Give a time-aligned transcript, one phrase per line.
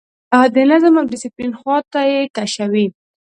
[0.55, 2.85] د نظم او ډسپلین خواته یې کشوي.